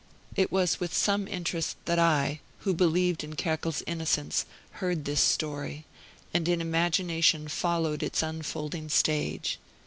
It 0.35 0.51
was 0.51 0.79
with 0.79 0.95
some 0.95 1.27
interest 1.27 1.77
that 1.85 1.99
I, 1.99 2.39
who 2.61 2.73
believed 2.73 3.23
in 3.23 3.35
Kerkel's 3.35 3.83
innocence, 3.85 4.47
heard 4.81 5.05
this 5.05 5.21
story; 5.21 5.85
and 6.33 6.47
in 6.47 6.59
imagination 6.59 7.47
followed 7.47 8.01
its 8.01 8.23
unfolding 8.23 8.89
stage. 8.89 9.59